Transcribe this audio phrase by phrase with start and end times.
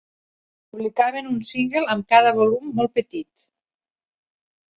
[0.73, 3.45] Publicaven un single amb cada volum molt petit.